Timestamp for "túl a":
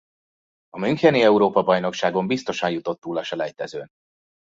2.99-3.23